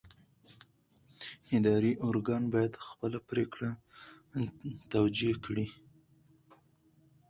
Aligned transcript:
اداري 1.57 1.93
ارګان 2.07 2.43
باید 2.53 2.73
خپله 2.87 3.19
پرېکړه 3.29 3.69
توجیه 4.93 5.33
کړي. 5.45 5.67